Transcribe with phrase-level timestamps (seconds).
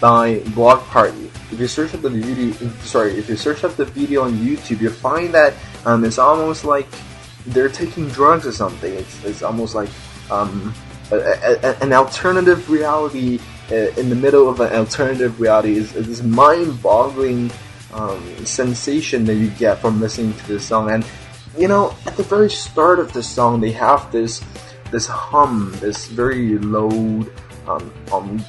[0.00, 1.30] by Bloc Party.
[1.50, 2.52] If you search up the video,
[2.82, 6.64] sorry, if you search up the video on YouTube, you'll find that um, it's almost
[6.64, 6.88] like
[7.46, 8.92] they're taking drugs or something.
[8.92, 9.90] It's, it's almost like
[10.30, 10.74] um,
[11.10, 13.38] a, a, an alternative reality
[13.70, 15.76] uh, in the middle of an alternative reality.
[15.76, 17.50] Is this mind-boggling
[17.92, 20.90] um, sensation that you get from listening to this song.
[20.90, 21.04] And
[21.56, 24.42] you know, at the very start of the song, they have this
[24.92, 26.90] this hum, this very low,
[27.66, 28.44] um, um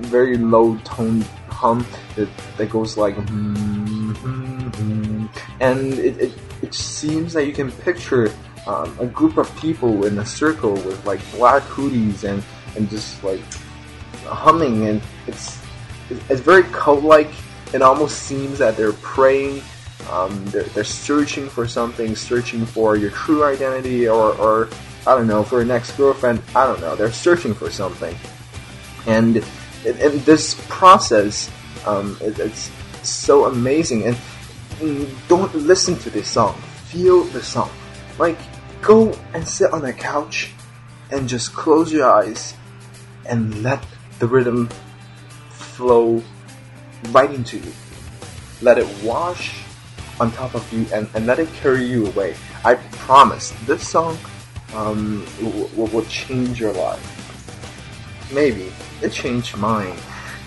[0.00, 5.28] very low tone hum that, that goes like, mm, mm, mm,
[5.60, 6.32] and it, it,
[6.62, 8.30] it seems that you can picture
[8.66, 12.42] um, a group of people in a circle with like black hoodies and,
[12.76, 13.40] and just like
[14.24, 15.58] humming, and it's
[16.28, 17.30] it's very cult-like.
[17.72, 19.62] It almost seems that they're praying.
[20.10, 24.68] Um, they're, they're searching for something, searching for your true identity or, or
[25.06, 28.16] I don't know, for an ex-girlfriend, I don't know, they're searching for something.
[29.06, 29.36] And,
[29.86, 31.50] and this process,
[31.86, 32.70] um, it, it's
[33.02, 34.04] so amazing.
[34.04, 34.16] And
[35.28, 37.70] don't listen to this song, feel the song.
[38.18, 38.38] Like,
[38.82, 40.52] go and sit on a couch
[41.10, 42.54] and just close your eyes
[43.26, 43.84] and let
[44.18, 44.68] the rhythm
[45.48, 46.22] flow
[47.08, 47.72] right into you.
[48.60, 49.62] Let it wash
[50.20, 52.36] on top of you and, and let it carry you away.
[52.64, 54.18] I promise, this song
[54.74, 55.26] um,
[55.76, 58.30] will, will change your life.
[58.32, 58.72] Maybe.
[59.02, 59.96] It changed mine.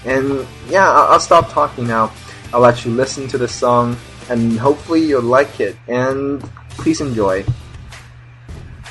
[0.05, 2.11] And yeah, I'll, stop talking now.
[2.53, 3.97] I'll let you listen to the song,
[4.29, 5.75] and hopefully you'll like it.
[5.87, 7.45] And please enjoy.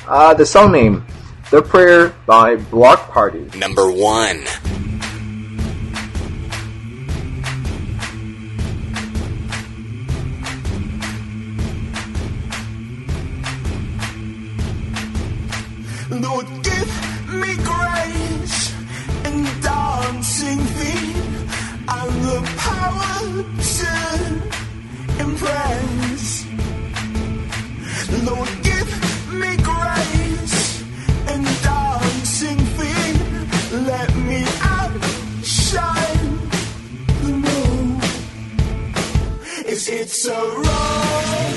[0.07, 1.05] Uh, the song name,
[1.49, 3.49] The Prayer by Bloc Party.
[3.57, 4.43] Number one.
[16.21, 16.89] Lord, give
[17.27, 18.73] me grace
[19.25, 21.15] and dancing feet
[21.87, 23.43] and the power
[23.79, 23.91] to
[25.19, 26.45] impress.
[28.23, 28.89] Lord, give
[29.33, 30.83] me grace
[31.29, 33.19] and dancing feet.
[33.71, 36.29] Let me outshine
[37.23, 38.01] the moon.
[39.65, 41.52] Is it so wrong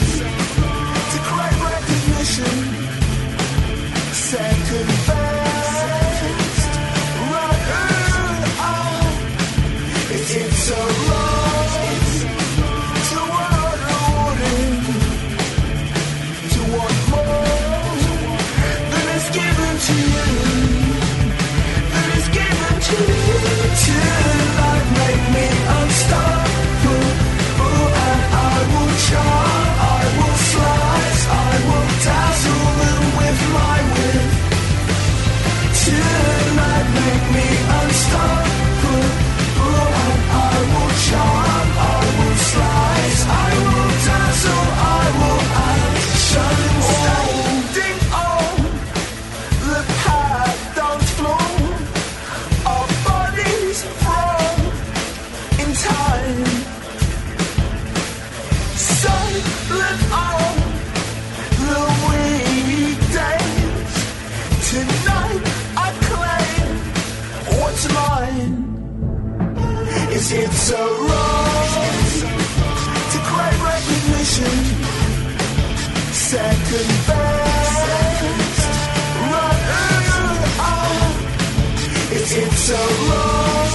[82.67, 83.71] so wrong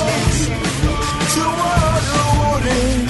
[1.34, 3.08] to want rewarding?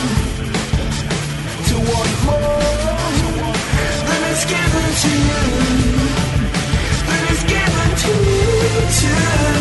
[1.70, 2.70] To want more
[4.08, 5.44] than is given to you?
[7.08, 8.14] Than is given to
[9.08, 9.61] you?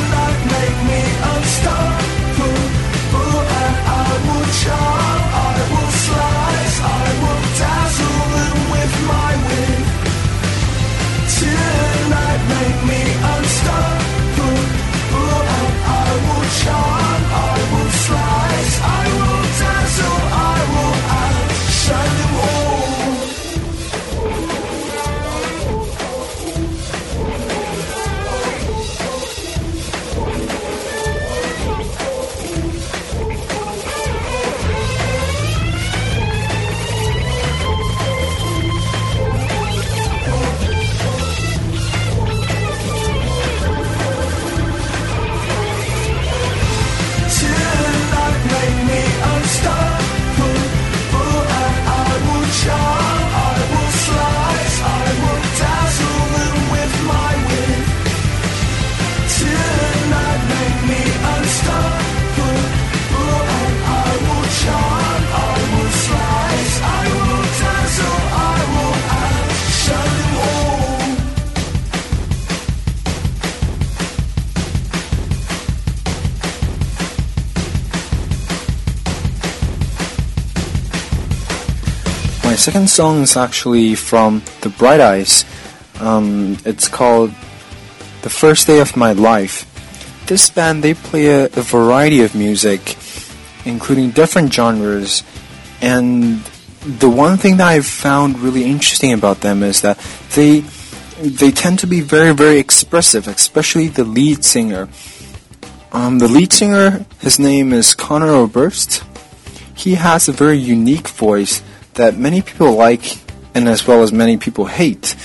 [82.57, 85.45] Second song is actually from the Bright Eyes.
[86.01, 87.31] Um, it's called
[88.23, 89.67] "The First Day of My Life."
[90.27, 92.97] This band they play a, a variety of music,
[93.65, 95.23] including different genres,
[95.81, 96.43] and
[96.83, 99.99] the one thing that I've found really interesting about them is that
[100.35, 100.61] they
[101.21, 104.89] they tend to be very very expressive, especially the lead singer.
[105.93, 109.05] Um, the lead singer, his name is Conor Oberst.
[109.75, 111.63] He has a very unique voice
[111.95, 113.19] that many people like,
[113.55, 115.17] and as well as many people hate.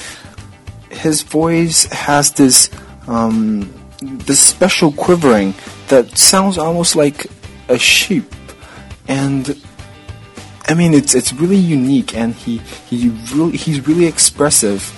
[0.90, 2.70] His voice has this
[3.08, 3.72] um,
[4.02, 5.54] this special quivering
[5.88, 7.28] that sounds almost like
[7.68, 8.34] a sheep,
[9.08, 9.62] and
[10.68, 12.58] I mean it's it's really unique, and he
[12.90, 14.92] he really he's really expressive.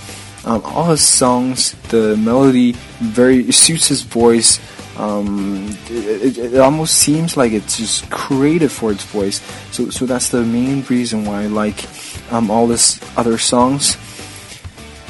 [0.46, 2.72] Um, all his songs, the melody
[3.02, 4.60] very suits his voice.
[4.98, 9.42] Um, it, it, almost seems like it's just created for its voice.
[9.72, 11.86] So so that's the main reason why I like
[12.32, 13.96] um, all this other songs.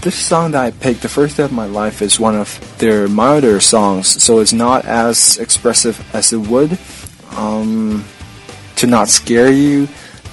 [0.02, 3.08] This song that I picked, The First Day of My Life, is one of their
[3.08, 6.78] milder songs, so it's not as expressive as it would
[7.32, 8.06] um,
[8.76, 9.88] to not scare you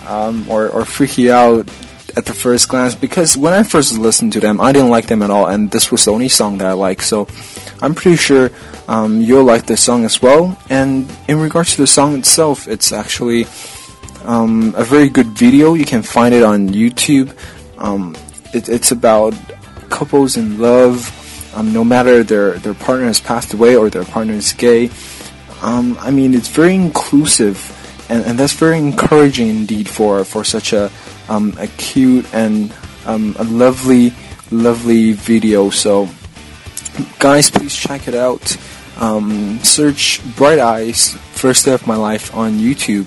[0.07, 1.69] um, or, or freak you out
[2.17, 2.95] at the first glance.
[2.95, 5.91] Because when I first listened to them, I didn't like them at all, and this
[5.91, 7.03] was the only song that I liked.
[7.03, 7.29] So
[7.83, 8.51] I'm pretty sure
[8.89, 10.59] um, you'll like this song as well.
[10.71, 13.47] And in regards to the song itself, it's actually
[14.25, 15.75] um, a very good video.
[15.75, 17.37] You can find it on YouTube.
[17.79, 18.17] Um,
[18.53, 19.35] it, it's about
[19.91, 21.11] couples in love,
[21.55, 24.91] um, no matter their their partner has passed away or their partner is gay.
[25.63, 27.57] Um, I mean, it's very inclusive,
[28.11, 30.91] and, and that's very encouraging indeed for for such a
[31.29, 32.73] um, a cute and
[33.07, 34.13] um, a lovely
[34.51, 35.71] lovely video.
[35.71, 36.09] So,
[37.19, 38.57] guys, please check it out.
[38.99, 43.07] Um, search Bright Eyes First Day of My Life on YouTube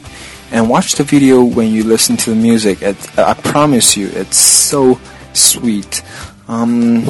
[0.51, 2.81] and watch the video when you listen to the music.
[2.81, 4.99] It, I promise you, it's so
[5.33, 6.03] sweet.
[6.47, 7.03] Um,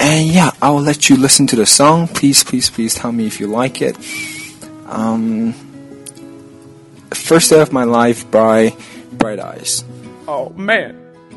[0.00, 2.08] and yeah, I will let you listen to the song.
[2.08, 3.96] Please, please, please tell me if you like it.
[4.86, 5.52] Um,
[7.10, 8.74] First Day of My Life by
[9.12, 9.84] Bright Eyes.
[10.30, 10.94] Oh man,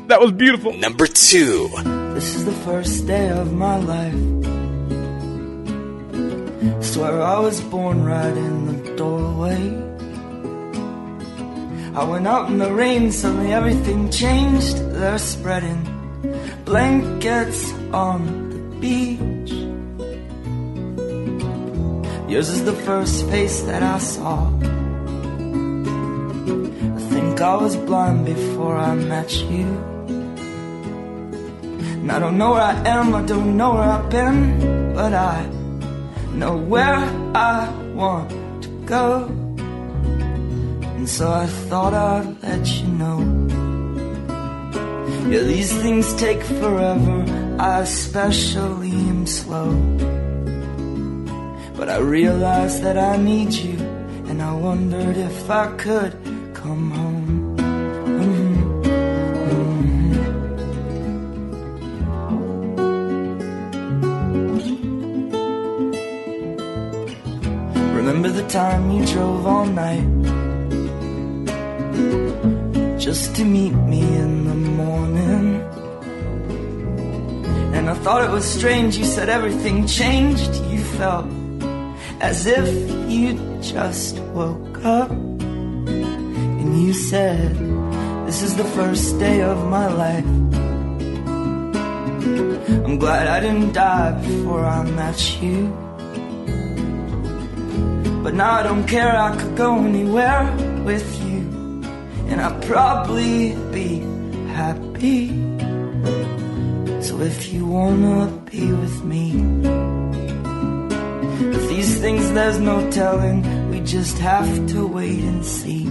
[0.08, 0.74] that was beautiful.
[0.74, 1.70] Number two.
[2.12, 4.12] This is the first day of my life.
[6.84, 9.62] Swear I was born right in the doorway.
[11.96, 14.76] I went out in the rain, suddenly everything changed.
[14.92, 15.80] They're spreading
[16.66, 19.52] blankets on the beach.
[22.30, 24.52] Yours is the first face that I saw.
[27.42, 29.66] I was blind before I met you.
[32.00, 35.46] And I don't know where I am, I don't know where I've been, but I
[36.32, 37.02] know where
[37.34, 38.30] I want
[38.62, 39.24] to go.
[40.96, 43.18] And so I thought I'd let you know.
[45.28, 47.24] Yeah, these things take forever,
[47.58, 49.72] I especially am slow.
[51.76, 53.78] But I realized that I need you,
[54.28, 56.12] and I wondered if I could
[56.54, 57.21] come home.
[68.22, 70.06] Remember the time you drove all night
[72.96, 75.60] just to meet me in the morning?
[77.74, 80.54] And I thought it was strange, you said everything changed.
[80.70, 81.26] You felt
[82.20, 82.68] as if
[83.10, 85.10] you just woke up.
[85.10, 87.56] And you said,
[88.24, 90.24] This is the first day of my life.
[92.86, 95.81] I'm glad I didn't die before I met you.
[98.32, 100.50] But now I don't care, I could go anywhere
[100.86, 101.40] with you.
[102.28, 104.00] And I'd probably be
[104.54, 105.28] happy.
[107.02, 109.32] So if you wanna be with me,
[111.46, 115.90] with these things there's no telling, we just have to wait and see.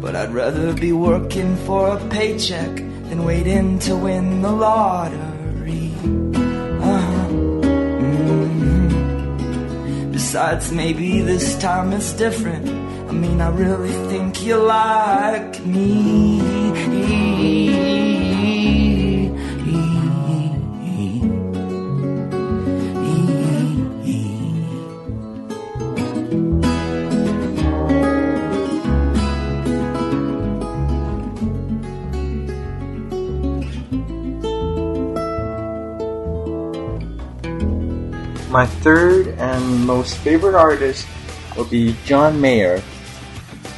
[0.00, 2.72] But I'd rather be working for a paycheck
[3.08, 5.33] than waiting to win the lottery.
[10.34, 12.68] Besides, maybe this time it's different.
[13.08, 16.42] I mean, I really think you like me.
[38.50, 41.06] My third and most favorite artist
[41.56, 42.82] will be John Mayer.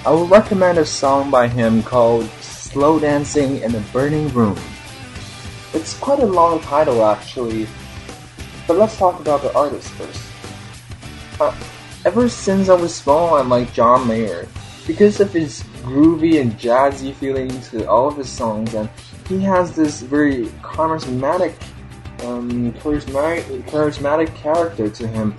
[0.06, 4.58] I would recommend a song by him called Slow Dancing in a Burning Room.
[5.74, 7.68] It's quite a long title actually,
[8.66, 10.22] but let's talk about the artist first.
[11.38, 11.54] Uh,
[12.06, 14.48] ever since I was small, I like John Mayer
[14.86, 18.88] because of his groovy and jazzy feeling to all of his songs, and
[19.28, 21.52] he has this very charismatic,
[22.24, 25.36] um, charismatic, charismatic character to him.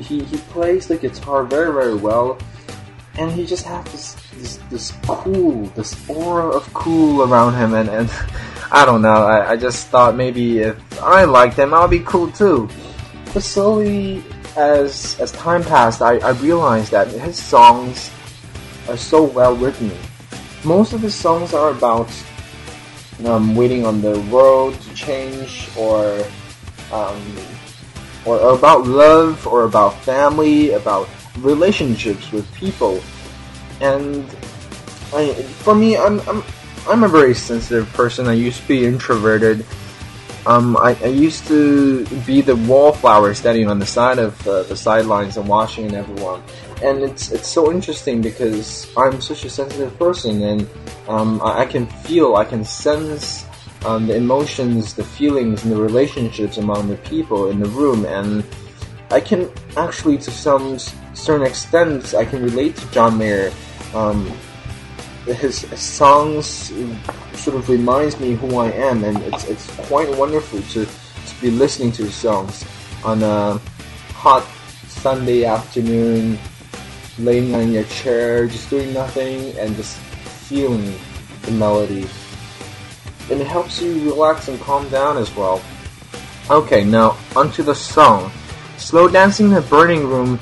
[0.00, 2.38] He he plays the guitar very very well,
[3.18, 7.88] and he just has this this, this cool, this aura of cool around him, and
[7.88, 8.10] and
[8.72, 9.26] I don't know.
[9.26, 12.68] I, I just thought maybe if I liked him, I'll be cool too.
[13.34, 14.24] But slowly,
[14.56, 18.10] as as time passed, I, I realized that his songs
[18.88, 19.90] are so well written.
[20.64, 22.10] Most of his songs are about
[23.24, 26.24] um, waiting on the world to change, or
[26.92, 27.20] um,
[28.24, 31.08] or, or about love, or about family, about
[31.38, 33.00] relationships with people.
[33.80, 34.24] And
[35.12, 35.32] I,
[35.64, 36.42] for me, I'm, I'm
[36.88, 38.26] I'm a very sensitive person.
[38.26, 39.64] I used to be introverted.
[40.46, 44.76] Um, I, I used to be the wallflower standing on the side of uh, the
[44.76, 46.42] sidelines and watching everyone.
[46.82, 50.68] And it's it's so interesting because I'm such a sensitive person, and
[51.08, 53.44] um, I, I, can feel, I can sense
[53.84, 58.44] um, the emotions, the feelings, and the relationships among the people in the room, and
[59.10, 60.78] I can actually, to some
[61.14, 63.52] certain extent, I can relate to John Mayer.
[63.94, 64.30] Um,
[65.26, 66.72] his songs
[67.34, 71.50] sort of reminds me who I am, and it's it's quite wonderful to to be
[71.50, 72.64] listening to his songs
[73.04, 73.60] on a
[74.14, 74.44] hot
[74.88, 76.38] Sunday afternoon,
[77.18, 80.94] laying on your chair, just doing nothing, and just feeling
[81.42, 82.06] the melody.
[83.30, 85.62] And it helps you relax and calm down as well.
[86.50, 88.32] Okay, now onto the song.
[88.76, 90.38] Slow Dancing in the Burning Room.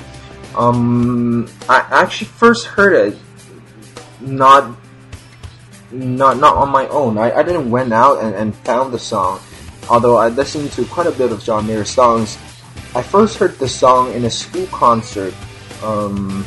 [0.55, 3.17] Um, I actually first heard it
[4.21, 4.75] not
[5.91, 7.17] not not on my own.
[7.17, 9.39] I, I didn't went out and, and found the song.
[9.89, 12.37] Although I listened to quite a bit of John Mayer songs,
[12.95, 15.33] I first heard the song in a school concert.
[15.83, 16.45] Um,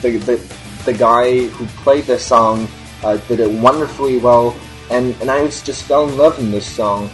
[0.00, 0.36] the, the
[0.84, 2.68] the guy who played the song
[3.02, 4.56] uh, did it wonderfully well,
[4.90, 7.10] and and I just fell in love in this song.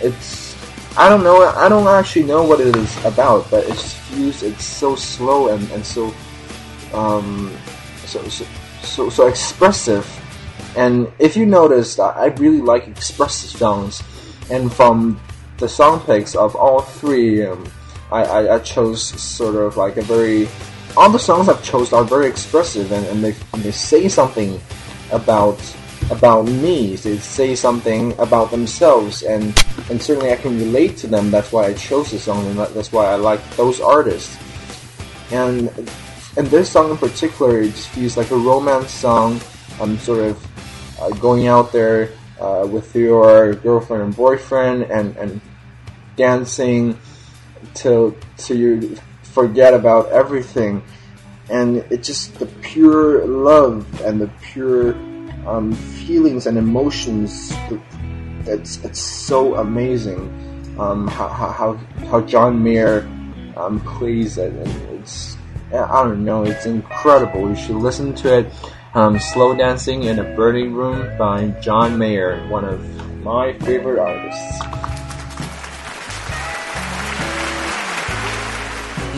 [0.00, 0.56] It's
[0.96, 4.42] I don't know I don't actually know what it is about, but it's just feels
[4.42, 6.14] it's so slow and and so
[6.92, 7.56] um
[8.06, 8.46] so, so
[8.82, 10.06] so so expressive.
[10.76, 14.02] And if you noticed, I really like expressive songs.
[14.50, 15.20] And from
[15.58, 17.70] the song picks of all three, um,
[18.10, 20.48] I, I, I, chose sort of like a very
[20.96, 24.60] all the songs I've chose are very expressive and, and they and they say something
[25.10, 25.58] about
[26.12, 26.94] about me.
[26.96, 29.56] They say something about themselves, and
[29.90, 31.30] and certainly I can relate to them.
[31.30, 34.36] That's why I chose the song, and that's why I like those artists.
[35.32, 35.68] And
[36.36, 39.40] and this song in particular, it just feels like a romance song.
[39.80, 45.40] I'm sort of uh, going out there uh, with your girlfriend and boyfriend and, and
[46.16, 46.98] dancing
[47.74, 50.84] till till you forget about everything.
[51.48, 54.94] And it's just the pure love and the pure
[55.46, 57.52] um, feelings and emotions.
[58.46, 60.28] It's it's so amazing
[60.78, 61.74] um, how, how
[62.06, 63.08] how John Mayer
[63.56, 65.36] um, plays it, and it's
[65.72, 67.48] I don't know, it's incredible.
[67.48, 68.52] You should listen to it.
[68.94, 74.60] Um, Slow Dancing in a Burning Room by John Mayer, one of my favorite artists.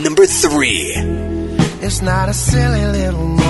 [0.01, 0.93] Number three.
[1.83, 3.41] It's not a silly little moment.
[3.41, 3.44] It's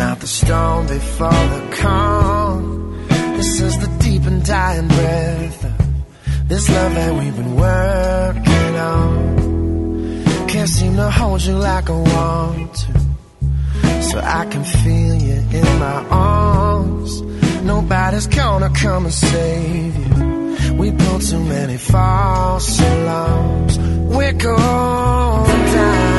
[0.00, 3.06] not the storm before the calm.
[3.36, 10.48] This is the deep and dying breath of this love that we've been working on.
[10.48, 12.92] Can't seem to hold you like I want to.
[14.08, 17.20] So I can feel you in my arms.
[17.62, 20.74] Nobody's gonna come and save you.
[20.76, 23.78] We built too many false alarms.
[24.16, 26.09] We're going down.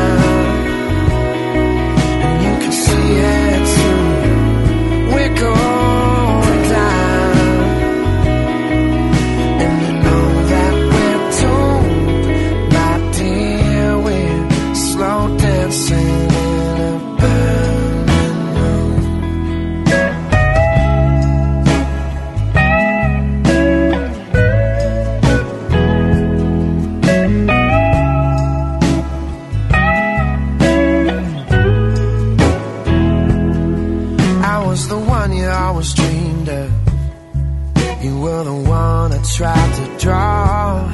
[39.42, 40.88] Tried to draw.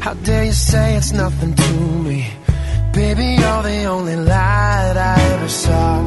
[0.00, 1.72] How dare you say it's nothing to
[2.06, 2.26] me?
[2.92, 6.04] Baby, you're the only light I ever saw.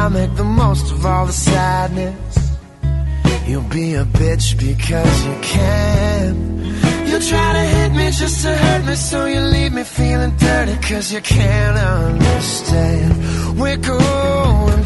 [0.00, 2.56] I make the most of all the sadness.
[3.46, 6.32] You'll be a bitch because you can.
[7.08, 10.76] You try to hit me just to hurt me, so you leave me feeling dirty,
[10.88, 13.60] cause you can't understand.
[13.60, 14.82] We're going